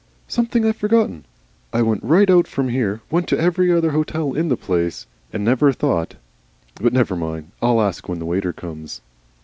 "Something 0.27 0.65
I've 0.65 0.77
forgotten. 0.77 1.25
I 1.71 1.83
went 1.83 2.01
right 2.03 2.27
out 2.27 2.47
from 2.47 2.69
here, 2.69 3.01
went 3.11 3.27
to 3.27 3.39
every 3.39 3.71
other 3.71 3.91
hotel 3.91 4.33
in 4.33 4.49
the 4.49 4.57
place, 4.57 5.05
and 5.31 5.45
never 5.45 5.71
thought 5.71 6.15
But 6.81 6.91
never 6.91 7.15
mind. 7.15 7.51
I'll 7.61 7.79
ask 7.79 8.09
when 8.09 8.17
the 8.17 8.25
waiter 8.25 8.51
comes." 8.51 9.01